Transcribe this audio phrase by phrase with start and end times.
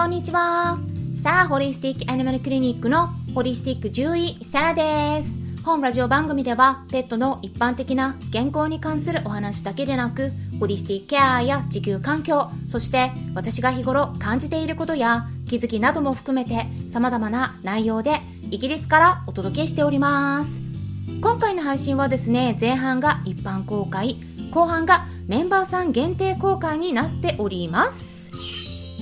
[0.00, 0.78] こんにちは。
[1.14, 5.36] サラホリスティックアニマルクリニックのホリスティック獣医、サラです。
[5.62, 20.62] 本ラジオ番組では、ペットの一般的な健康に関するお話だけでなく、ホリスティックケアや地球環境、そして私が日頃感じていることや気づきなども含めて様々な内容でイギリスからお届けしております。
[21.20, 24.16] 今回の配信はですね、前半が一般公開、
[24.50, 28.09] 後半がメンバーさん限定公開になっております。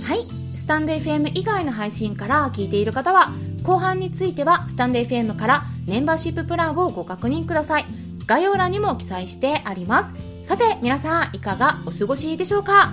[0.03, 0.27] はい。
[0.55, 7.87] スタンド FM 以外の配信から聞いている方は、後半についてはスタンド FM からメンバーシッププランをご確認ください。
[8.27, 10.13] 概要欄にも記載してあります。
[10.43, 12.93] さて、皆さんいかがお過ごしでしょうか？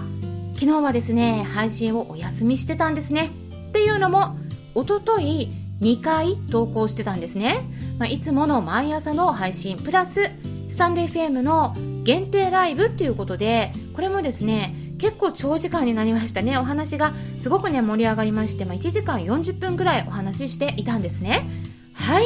[0.55, 3.31] 昨日はですね、配信をお休みしてたんですね。
[3.69, 4.37] っていうのも、
[4.73, 7.67] おととい2回投稿してたんですね。
[7.99, 10.31] まあ、いつもの毎朝の配信、プラス、
[10.67, 16.57] スタンド FM の限定ライブっていうことで、これもですね、結構長時間になりましたね。
[16.57, 21.45] お話がすごくね、盛り上がりまして、まあ、1時間40分ぐらいお話ししていたんですね。
[21.93, 22.25] はい。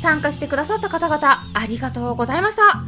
[0.00, 2.84] 参加してくださった方々、ありがとうございました。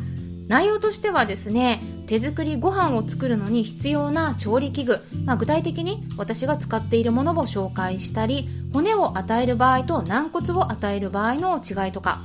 [0.48, 12.20] 内容としてはですね、手作りご飯を作るのに必要な調理器具、まあ、具体的に私が使っているものを紹介したり、骨を与える場合と軟骨を与える場合の違いとか、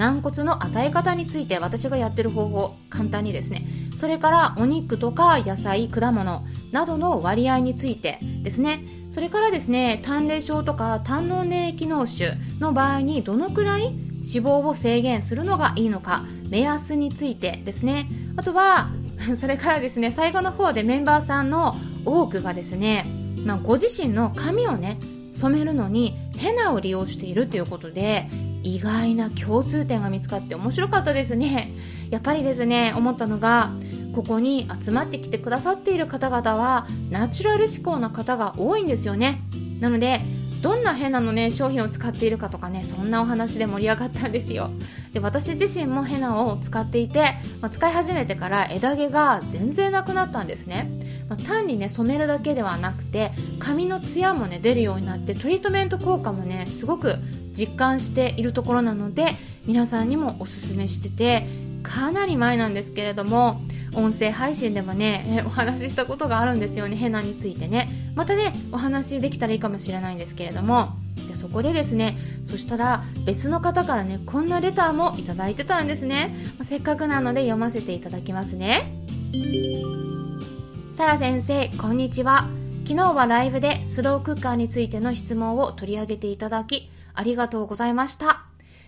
[0.00, 6.42] 軟骨の与え方について私がやってる方法簡単にですねそれからお肉とか野菜果物
[6.72, 13.92] などの割合についてですねそれからですね胆霊症とか胆の粘液脳腫の場合にどのくらい脂
[14.22, 18.88] 肪を制限するのがいいのか目安についてですねあとは
[19.36, 21.76] それからですね最後の方でメンバーさんの
[22.06, 23.04] 多くがですね、
[23.44, 24.98] まあ、ご自身の髪をね
[25.34, 28.30] 染めるのにヘナを利用しているということで
[28.62, 31.72] 意外な共通点が見つかって面白かったですね。
[32.10, 33.72] やっぱりですね思ったのが
[34.14, 39.40] ここに集まってきてくださっている方々はナチュラル思考な方が多いんですよね。
[39.80, 40.20] なので
[40.62, 44.70] どんなヘナのね商品を使っているかとかねそんなお話で盛り上がったんですよ。
[45.12, 50.90] で私自身もヘナを使っていて、まあ、使い始めてから枝毛が全然なくなったんですね、
[51.28, 57.16] まあ、単にね染めるだけではなくて髪のツヤもね出るようになってトリートメント効果もねすごく
[57.52, 61.46] 実感しているところなので皆さんにもおすすめしてて
[61.82, 63.60] かなり前なんですけれども
[63.94, 68.12] 音声配信でもねお話ししたことがあるんですよねヘナについてね。
[68.14, 70.90] またねお話できたらいいかもしれないんですけれども。
[71.28, 76.34] でそこでですねそしたら別の方からねこんなレターもいただいてたんですね。
[76.62, 78.92] せっかくなので読ませていただきますね。
[80.92, 82.48] サラ先生こんにちは。
[82.84, 88.44] 昨日はライブでスロークッカーについての質問を取り上げていただきありがとうございました。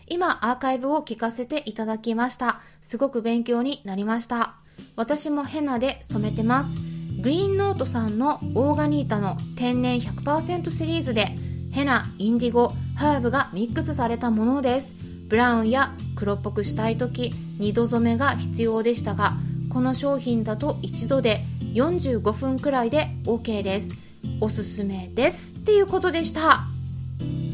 [0.06, 2.60] 今、アーカイブを聞かせていただきました。
[2.80, 4.54] すごく勉強になりました。
[4.96, 6.76] 私もヘナで染めてます。
[7.22, 11.28] グリーンノートさんのオーガニータの天然100%シリーズで、
[11.70, 14.96] ヘナ、インディゴ、ハーブがミックスされたものです。
[15.28, 19.34] ブラウンや黒っぽくしたいとき、2度染めが必要でしたが、
[19.70, 21.44] この商品だと一度で
[21.74, 23.94] 45分くらいで OK です。
[24.40, 25.52] おすすめです。
[25.54, 26.71] っていうことでした。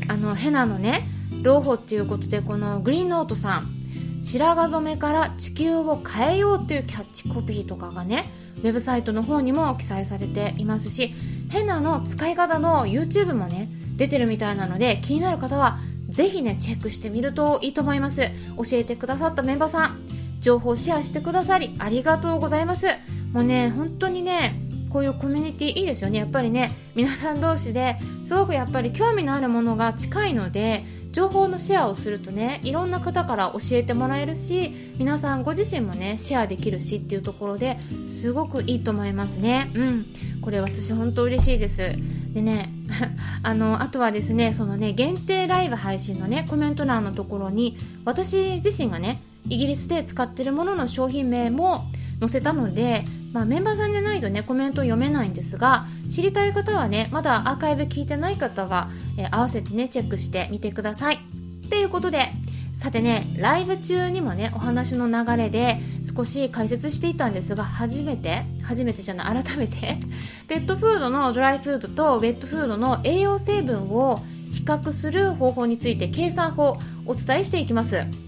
[0.09, 1.07] あのヘナのね
[1.43, 3.79] 朗報っていうことでこのグリーンノートさん
[4.23, 11.15] 白髪染めから地球を変えようっていうキャッチコピーとかがねウェブサイトの方にも記載されていますし
[11.51, 18.23] ヘナの使い方の YouTube もね出てるみたいなので気になる方はぜひねチェックしてみるといいと思います。
[18.57, 20.01] 教えてくださったメンバーさん
[20.41, 22.87] 情報シェアしてくださりありがとうございます。
[23.33, 26.19] もうね本当にねこういうコミュニティいいですよね。
[26.19, 39.71] やっぱりね皆さん同士ですごくやっぱり興味のあるものが近いので情報のシェアをするとねいろんな方から教えてもらえるし皆さんご自身もねシェアできるしっていうところですごくいいと思いますね。
[39.75, 40.07] うん。
[40.43, 41.93] これ私本当嬉しいです。
[42.33, 42.71] でね
[43.43, 51.87] あのあとはですねそのね限定ライブ配信のねコメント欄のところに私自身がねイギリスで使ってるものの商品名も
[52.21, 58.89] 載せたのでまあ、メンバーさんでないとねコメント読めないんですが知りたい方はねまだアーカイブ聞いてない方は、
[59.19, 61.17] えー、合わせてねチェックしてみてください。
[61.17, 62.31] っていうことで
[62.73, 65.81] さてねライブ中にもねお話の流れで
[66.17, 69.99] 少し解説していたんですが初めて初めてじゃない改めて
[70.49, 78.28] ペットフードのドライフードとウェットフードの栄養成分を比較する方法について計算法をお伝えしていきます。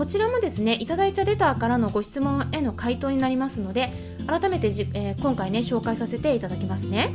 [0.00, 3.92] こちらもですねいただいたレターからのご質問への回答になりますので
[4.26, 7.12] 改めてじ、えー、今回ね紹介させていただきますね。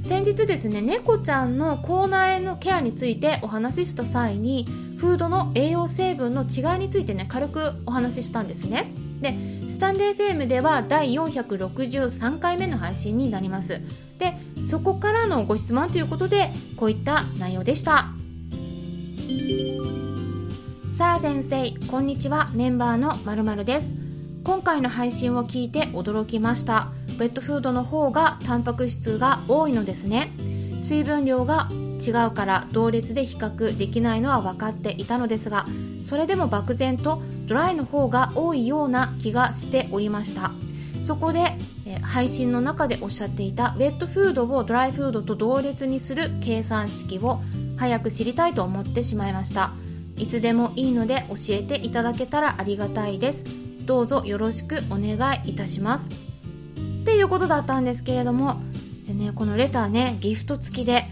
[0.00, 4.66] 先日ですね猫ちゃんの口内のケアについてお話しした際に
[4.96, 8.90] フードの栄養成分の違いについてね軽くお話ししたんですね。
[9.20, 9.36] で
[9.68, 13.82] スタンデー FM では第463回目の配信になります。
[14.18, 14.32] で
[14.62, 18.06] そこからのご質問ということでこういった内容でした。
[20.96, 22.52] サラ先生こんにちは。
[22.54, 23.92] メンバーのまるまるです。
[24.44, 26.92] 今回の配信を聞いて驚きました。
[27.18, 30.30] ペットフードの方がタンパク質が多いのですね。
[30.80, 31.68] 水分量が
[32.00, 35.66] 違うから同列で比較できないのは分かっていたのですが
[36.04, 40.52] それでも漠然とドライの方が多いような気がしておりました。
[41.02, 41.58] そこで
[42.02, 47.40] 配信の中でおっしゃっていたウェットフードをドライフードと同列にする計算式を
[47.78, 49.72] 早く知りたいと思ってしまいました。
[50.16, 53.44] いつでもいいので教えていただけたらありがたいです。
[53.80, 56.08] どうぞよろしくお願いいたします。
[56.08, 58.60] っていうことだったんですけれども
[59.06, 61.04] でねこのレターねギフト付きで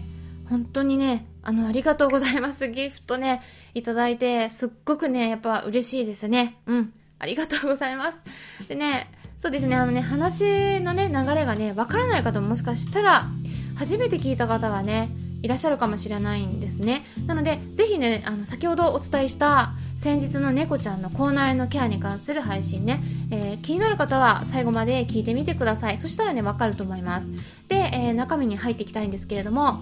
[0.49, 2.69] 本当にねあのありがとうございます。
[2.69, 3.41] ギフトね
[3.73, 6.57] いただいてすっごくねやっぱ嬉しいですね。
[6.65, 8.19] うんありがとうございます。
[8.67, 9.11] でね
[9.43, 13.27] そうですね、あのね、話のね、流れがね、わからない方ももしかしたら、
[13.75, 15.09] 初めて聞いた方がね、
[15.43, 17.05] いらっしゃるかもしれないんですね。
[17.27, 25.97] なので、ぜひね、あの、先ほどお伝えした先日の猫ちゃんの口内のケアに関する配信ね、えー、気になる方は最後まで聞いてみてください。
[25.97, 27.29] そしたらね、わかると思います。
[27.67, 29.81] で、えー、中身に入っていきたいんですけれども、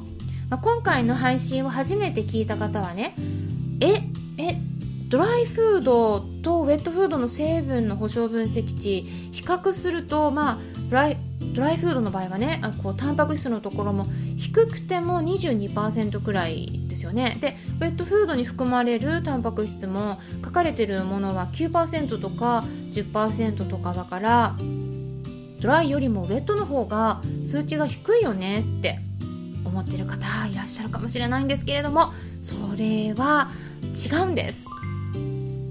[0.49, 3.15] まあ、今回の配信を初めて聞いた方はね、
[3.81, 4.01] え、
[4.39, 4.57] え、
[5.09, 10.59] ドライフードとウェットフードの成分の保証分析値比較すると、まあ、
[11.53, 14.07] ドライフードの場合はねあこうタンパク質のところも
[14.37, 17.37] 低くても22%くらいですよね。
[17.41, 24.55] でウェットフードに含まれるタンパク質も書かれてるものは9%とか10%とかだから
[25.59, 28.99] ドライよりもウェットの方が数値が低いよねって
[29.63, 33.51] 思ってる方いらっしゃるかもしれないんですけれどもそれは
[33.83, 34.65] 違うんです。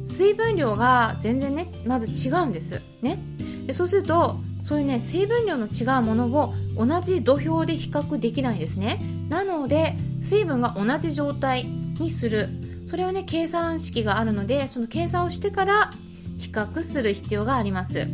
[0.06, 3.18] 水分量が全然ねまず違うんですね。
[3.66, 9.00] でそうするとそういうね水分量の違うものを同じ土俵で比較できないですね。
[9.28, 12.48] なので水分が同じ状態にする。
[12.84, 15.92] それをね計算式があるのでその計算をしてから
[16.38, 18.08] 比較する必要があります。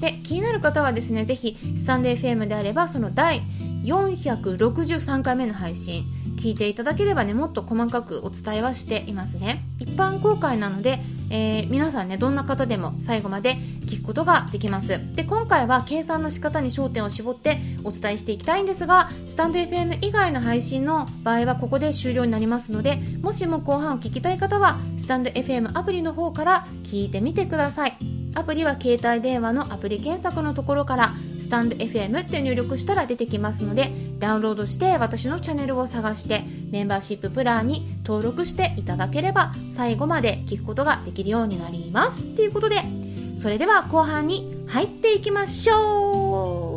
[0.00, 3.42] で気になる方はですねぜひスタンデー FM であればその第
[3.84, 6.04] 463回目の配信
[6.36, 9.64] 聞いていただければねもっと細かくお伝えはしていますね。
[9.78, 11.00] 一般公開なので
[11.32, 13.56] えー、皆さんねどんな方でも最後まで
[13.86, 15.00] 聞くことができます。
[15.14, 28.21] で今回は計算の仕方に焦点を絞ってお伝えしていきたいんですがスタンド FM 以外の配信の場合はここで終了になりますのでもしも後半を聞きたい方はスタンド FM アプリの方から聞いてみてください。
[28.34, 42.24] アプリは携帯電話のアプリ検索のところからスタンド FM って入力したら出てきますのでダウンロードして私のチャンネルを探してメンバーシッププランに登録していただければ最後まで聞くことができるようになります。
[42.34, 42.76] ということで
[43.36, 46.71] それでは後半に入っていきましょう。